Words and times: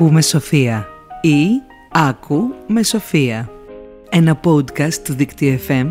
Ακούμε 0.00 0.22
Σοφία 0.22 0.86
ή 1.20 1.46
Άκου 1.92 2.54
με 2.66 2.82
Σοφία. 2.82 3.50
Ένα 4.10 4.40
podcast 4.44 4.94
του 4.94 5.14
Δικτύου 5.14 5.58
FM 5.68 5.86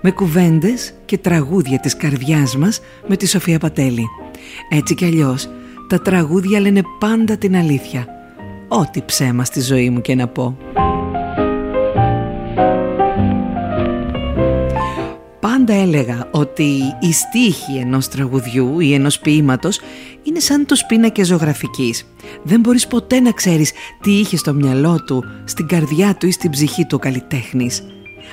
με 0.00 0.10
κουβέντες 0.10 0.94
και 1.04 1.18
τραγούδια 1.18 1.78
της 1.78 1.96
καρδιάς 1.96 2.56
μας 2.56 2.80
με 3.06 3.16
τη 3.16 3.28
Σοφία 3.28 3.58
Πατέλη. 3.58 4.04
Έτσι 4.70 4.94
κι 4.94 5.04
αλλιώς, 5.04 5.48
τα 5.88 6.00
τραγούδια 6.00 6.60
λένε 6.60 6.82
πάντα 6.98 7.36
την 7.36 7.56
αλήθεια. 7.56 8.06
Ό,τι 8.68 9.02
ψέμα 9.02 9.44
στη 9.44 9.60
ζωή 9.60 9.90
μου 9.90 10.00
και 10.00 10.14
να 10.14 10.28
πω. 10.28 10.56
Πάντα 15.42 15.72
έλεγα 15.72 16.28
ότι 16.30 16.80
η 17.00 17.12
στίχη 17.12 17.76
ενός 17.80 18.08
τραγουδιού 18.08 18.80
ή 18.80 18.94
ενός 18.94 19.18
ποίηματος 19.18 19.80
είναι 20.22 20.40
σαν 20.40 20.66
τους 20.66 20.84
πίνακες 20.84 21.26
ζωγραφικής. 21.26 22.06
Δεν 22.42 22.60
μπορείς 22.60 22.86
ποτέ 22.86 23.20
να 23.20 23.30
ξέρεις 23.30 23.72
τι 24.00 24.10
είχε 24.10 24.36
στο 24.36 24.54
μυαλό 24.54 25.04
του, 25.04 25.24
στην 25.44 25.66
καρδιά 25.66 26.14
του 26.14 26.26
ή 26.26 26.30
στην 26.30 26.50
ψυχή 26.50 26.84
του 26.84 26.96
ο 26.96 26.98
καλλιτέχνης. 26.98 27.82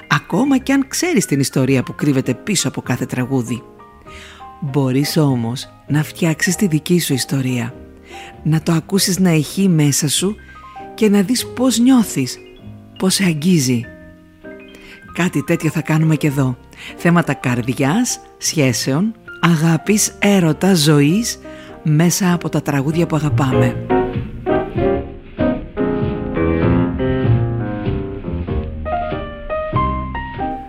Ακόμα 0.08 0.58
και 0.58 0.73
αν 0.73 0.88
ξέρεις 0.88 1.26
την 1.26 1.40
ιστορία 1.40 1.84
που 1.84 1.95
κρύβεται 1.95 2.34
πίσω 2.34 2.68
από 2.68 2.82
κάθε 2.82 3.05
τραγούδι. 3.05 3.63
Μπορείς 4.62 5.18
όμως 5.18 5.70
να 5.88 6.04
φτιάξεις 6.04 6.55
τη 6.55 6.68
δική 6.68 6.99
σου 6.99 7.13
ιστορία. 7.13 7.73
Να 8.44 8.62
το 8.62 8.71
ακούσεις 8.71 9.20
να 9.20 9.32
ηχεί 9.32 9.68
μέσα 9.68 10.10
σου 10.10 10.35
και 10.96 11.10
να 11.10 11.21
δεις 11.21 11.48
πώς 11.48 11.80
νιώθεις, 11.80 12.38
πώς 12.98 13.13
σε 13.13 13.23
αγγίζει. 13.23 13.84
Κάτι 15.13 15.44
τέτοιο 15.44 15.70
θα 15.70 15.81
κάνουμε 15.81 16.16
και 16.16 16.27
εδώ. 16.27 16.58
Θέματα 16.98 17.34
καρδιάς, 17.34 18.20
σχέσεων, 18.38 19.16
αγάπης, 19.41 20.16
έρωτας, 20.20 20.80
ζωής 20.80 21.40
μέσα 21.84 22.34
από 22.34 22.49
τα 22.49 22.62
τραγούδια 22.62 23.08
που 23.08 23.16
αγαπάμε. 23.16 23.85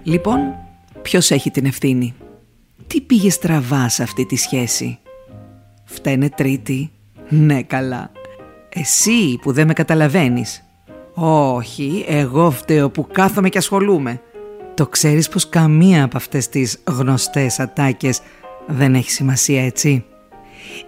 Λοιπόν, 0.03 0.39
ποιος 1.03 1.31
έχει 1.31 1.51
την 1.51 1.65
ευθύνη; 1.65 2.15
Τι 2.87 3.01
πήγε 3.01 3.31
στραβά 3.31 3.89
σε 3.89 4.03
αυτή 4.03 4.27
τη 4.27 4.37
σχέση; 4.37 4.99
Φταίνε 5.85 6.29
τρίτη. 6.29 6.91
Ναι 7.29 7.63
καλά. 7.63 8.11
Εσύ 8.69 9.39
που 9.43 9.53
δεν 9.53 9.67
με 9.67 9.73
καταλαβαίνεις. 9.73 10.65
Όχι, 11.15 12.05
εγώ 12.09 12.51
φταίω 12.51 12.91
που 12.91 13.07
κάθομαι 13.13 13.49
και 13.49 13.59
ασχολούμαι. 13.59 14.21
Το 14.81 14.87
ξέρεις 14.87 15.29
πως 15.29 15.49
καμία 15.49 16.05
από 16.05 16.17
αυτές 16.17 16.49
τις 16.49 16.83
γνωστές 16.87 17.61
ατάκες 17.61 18.21
δεν 18.67 18.95
έχει 18.95 19.11
σημασία 19.11 19.65
έτσι; 19.65 20.05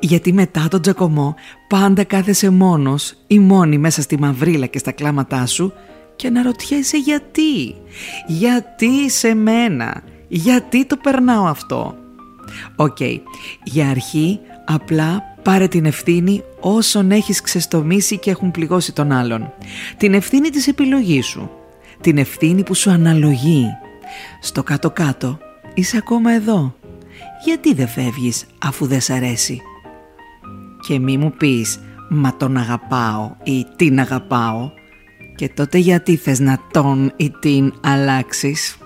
Γιατί 0.01 0.33
μετά 0.33 0.69
τον 0.69 0.83
τσακωμό 0.83 1.35
πάντα 1.69 2.05
κάθεσαι 2.05 2.51
μόνος 2.51 3.15
ή 3.27 3.39
μόνη 3.39 3.79
μέσα 3.79 4.03
στη 4.03 4.19
μαυρίλα 4.19 4.67
και 4.67 4.79
στα 4.79 4.93
κλάματά 4.93 5.47
σου 5.47 5.73
και 6.17 6.27
αναρωτιέσαι 6.27 6.97
γιατί. 6.97 7.75
Γιατί 8.27 9.11
σε 9.11 9.35
μένα. 9.35 10.03
Γιατί 10.29 10.87
το 10.87 10.97
περνάω 10.97 11.45
αυτό. 11.45 11.95
Οκ, 12.77 13.01
για 13.65 13.89
αρχή 13.89 14.41
απλά 14.65 15.23
πάρε 15.43 15.69
την 15.69 15.85
ευθύνη 15.85 16.43
όσων 16.61 17.11
έχεις 17.11 17.41
ξεστομίσει 17.41 18.19
και 18.19 18.31
έχουν 18.31 18.51
πληγώσει 18.51 18.93
τον 18.93 19.13
άλλον. 19.13 19.53
Την 19.97 20.15
ευθύνη 20.15 20.51
της 20.51 20.69
επιλογής 20.69 21.27
σου. 21.27 21.51
Την 22.01 22.19
ευθύνη 22.19 22.63
που 22.63 22.75
σου 22.75 22.91
αναλογεί. 22.91 23.67
Στο 24.41 24.63
κάτω-κάτω 24.63 25.39
είσαι 25.75 25.97
ακόμα 25.97 26.33
εδώ. 26.33 26.75
Γιατί 27.45 27.75
δεν 27.75 27.89
φεύγεις 27.89 28.45
αφού 28.63 28.87
δεν 28.87 29.01
σ' 29.01 29.11
αρέσει; 29.11 29.61
Και 30.89 30.99
μη 30.99 31.17
μου 31.17 31.33
πεις 31.33 31.81
«Μα 32.09 32.37
τον 32.37 32.57
αγαπάω» 32.57 33.31
ή 33.43 33.67
«Την 33.77 34.01
αγαπάω» 34.01 34.71
και 35.37 35.49
τότε 35.49 35.79
γιατί 35.79 36.17
θες 36.17 36.41
να 36.41 36.59
τον 36.73 37.13
ή 37.17 37.31
την 37.31 37.73
αλλάξεις; 37.81 38.79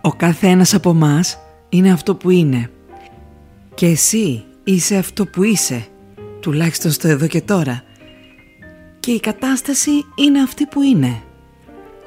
Ο 0.00 0.12
καθένας 0.12 0.74
από 0.74 0.94
μας 0.94 1.38
είναι 1.68 1.92
αυτό 1.92 2.14
που 2.14 2.30
είναι. 2.30 2.70
Και 3.74 3.86
εσύ 3.86 4.44
είσαι 4.64 4.96
αυτό 4.96 5.26
που 5.26 5.42
είσαι, 5.42 5.86
τουλάχιστον 6.40 6.90
στο 6.90 7.08
εδώ 7.08 7.26
και 7.26 7.40
τώρα. 7.40 7.82
Και 9.00 9.10
η 9.10 9.20
κατάσταση 9.20 9.90
είναι 10.14 10.42
αυτή 10.42 10.66
που 10.66 10.82
είναι. 10.82 11.22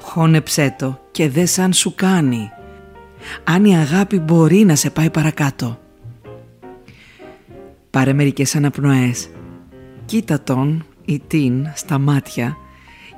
Χώνεψέ 0.02 0.74
το 0.78 1.00
και 1.20 1.28
δε 1.28 1.46
σαν 1.46 1.72
σου 1.72 1.94
κάνει. 1.94 2.50
Αν 3.44 3.64
η 3.64 3.76
αγάπη 3.76 4.18
μπορεί 4.18 4.64
να 4.64 4.74
σε 4.74 4.90
πάει 4.90 5.10
παρακάτω. 5.10 5.80
Πάρε 7.90 8.12
μερικές 8.12 8.56
αναπνοές. 8.56 9.28
Κοίτα 10.04 10.40
τον 10.40 10.86
ή 11.04 11.18
την 11.18 11.66
στα 11.74 11.98
μάτια 11.98 12.56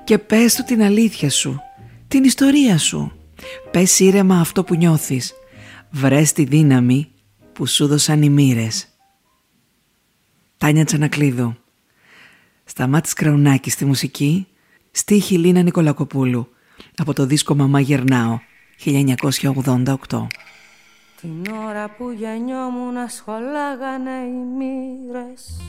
και 0.05 0.19
πες 0.19 0.55
του 0.55 0.65
την 0.65 0.83
αλήθεια 0.83 1.31
σου, 1.31 1.61
την 2.09 2.25
ιστορία 2.25 2.79
σου. 2.79 3.13
Πες 3.71 4.01
ήρεμα 4.01 4.41
αυτό 4.41 4.65
που 4.65 4.75
νιώθεις. 4.75 5.33
Βρες 5.91 6.33
τη 6.33 6.45
δύναμη 6.45 7.09
που 7.53 7.67
σου 7.67 7.87
δώσαν 7.87 8.23
οι 8.23 8.29
μοίρες. 8.29 8.89
Τάνια 10.59 10.85
Τσανακλείδου 10.85 11.57
Σταμάτης 12.65 13.13
Κραουνάκης 13.13 13.73
στη 13.73 13.85
μουσική 13.85 14.47
Στίχη 14.91 15.39
Λίνα 15.39 15.63
Νικολακοπούλου 15.63 16.49
Από 16.97 17.13
το 17.13 17.27
δίσκο 17.27 17.55
«Μαμά 17.55 17.81
Γερνάω» 17.81 18.39
1988 18.85 20.27
Την 21.21 21.53
ώρα 21.69 21.89
που 21.89 22.11
γεννιόμουν 22.11 23.09
σχολάγανε 23.09 24.11
οι 24.11 24.45
μοίρες. 24.59 25.61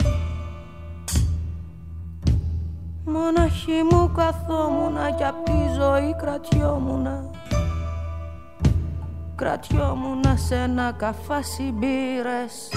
Μοναχή 3.06 3.84
μου 3.92 4.12
καθόμουνα 4.16 5.12
κι 5.12 5.24
απ' 5.24 5.46
τη 5.46 5.52
ζωή 5.80 6.16
κρατιόμουνα. 6.22 7.30
Κρατιόμουνα 9.36 10.36
σε 10.36 10.56
ένα 10.56 10.92
καφάσι 10.98 11.74
μπύρες 11.74 12.70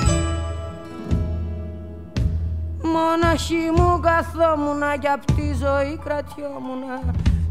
Μοναχή 2.82 3.70
μου 3.76 4.00
καθόμουνα 4.00 4.96
κι 4.96 5.06
απ' 5.08 5.24
τη 5.24 5.52
ζωή 5.54 5.98
κρατιόμουνα 6.04 7.00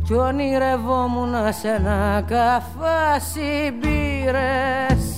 Κι 0.05 0.13
ονειρευόμουνα 0.13 1.51
σε 1.51 1.67
ένα 1.67 2.23
καφάσι 2.27 3.77
μπύρες 3.79 5.15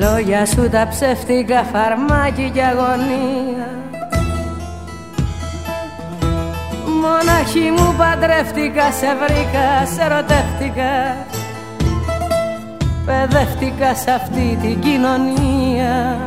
λόγια 0.00 0.46
σου 0.46 0.68
τα 0.68 0.88
ψεύτικα 0.88 1.62
φαρμάκι 1.62 2.50
και 2.54 2.62
αγωνία 2.62 3.87
Μοναχή 7.02 7.70
μου 7.76 7.94
παντρεύτηκα, 7.98 8.86
σε 9.00 9.10
βρήκα, 9.20 9.66
σε 9.94 10.02
ερωτεύτηκα. 10.02 10.92
Παιδεύτηκα 13.06 13.94
σε 13.94 14.10
αυτή 14.10 14.58
την 14.62 14.80
κοινωνία. 14.80 16.18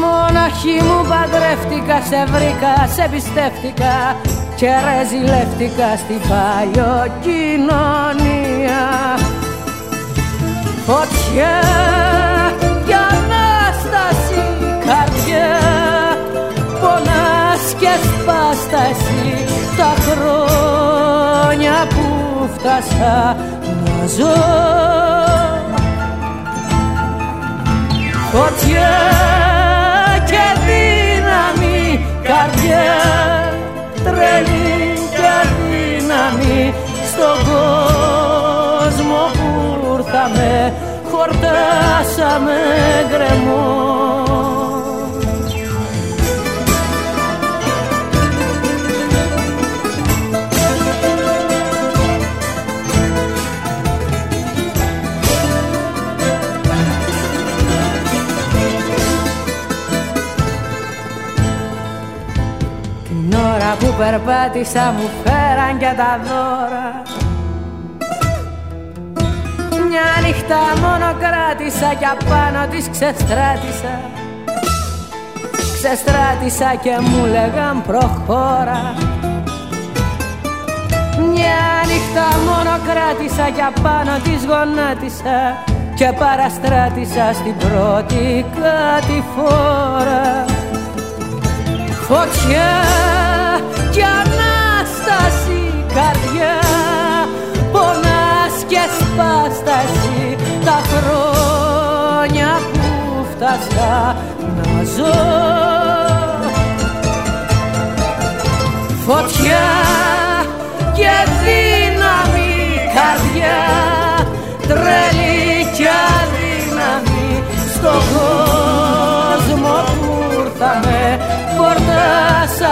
Μοναχή 0.00 0.78
μου 0.86 1.00
παντρεύτηκα, 1.10 2.00
σε 2.10 2.24
βρήκα, 2.32 2.86
σε 2.94 3.08
πιστεύτηκα 3.10 4.16
και 4.56 4.68
ρεζιλεύτηκα 4.86 5.96
στην 5.96 6.20
κοινωνία. 7.20 8.80
Φωτιά 10.86 12.17
σπάσταση 18.88 19.44
τα 19.76 19.94
χρόνια 20.02 21.86
που 21.88 22.48
φτάσα 22.54 23.36
να 23.84 24.06
ζω. 24.06 24.36
Φωτιά 28.32 28.96
και 30.26 30.44
δύναμη 30.66 32.06
καρδιά 32.22 32.86
τρελή 34.04 34.94
και 35.10 35.48
δύναμη 35.58 36.74
στον 37.10 37.44
κόσμο 37.52 39.20
που 39.32 39.48
ήρθαμε 39.96 40.72
χορτάσαμε 41.10 42.58
γκρεμό 43.08 44.27
περπάτησα 63.98 64.94
μου 64.96 65.08
φέραν 65.22 65.78
και 65.78 65.92
τα 65.96 66.20
δώρα. 66.24 67.02
Μια 69.88 70.08
νύχτα 70.24 70.60
μόνο 70.82 71.08
κράτησα 71.22 71.94
και 71.98 72.06
απάνω 72.16 72.66
της 72.70 72.88
ξεστράτησα. 72.90 73.94
Ξεστράτησα 75.76 76.74
και 76.82 76.94
μου 77.00 77.26
λέγαν 77.26 77.82
προχώρα. 77.86 78.94
Μια 81.32 81.62
νύχτα 81.90 82.26
μόνο 82.48 82.74
κράτησα 82.88 83.50
και 83.56 83.62
απάνω 83.62 84.14
της 84.24 84.40
γονάτισα 84.50 85.38
και 85.94 86.12
παραστράτησα 86.18 87.32
στην 87.32 87.56
πρώτη 87.56 88.44
κατηφόρα 88.60 90.57
Φωτιά 92.08 92.84
και 93.90 94.04
Ανάσταση 94.04 95.84
καρδιά. 95.94 96.58
Πονάς 97.72 98.64
και 98.68 98.80
σπάσταση 98.98 100.36
τα 100.64 100.80
χρόνια 100.88 102.60
που 102.72 103.26
φτάσα 103.30 104.16
να 104.56 104.84
ζω. 104.84 105.16
Φωτιά 109.06 110.17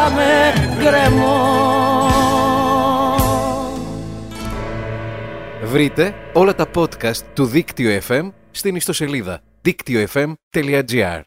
φορτάσαμε 0.06 0.52
γκρεμό. 0.78 2.08
Βρείτε 5.62 6.14
όλα 6.32 6.54
τα 6.54 6.70
podcast 6.74 7.20
του 7.34 7.44
Δίκτυο 7.46 8.00
FM 8.08 8.30
στην 8.50 8.76
ιστοσελίδα 8.76 9.40
δίκτυοfm.gr 9.62 11.20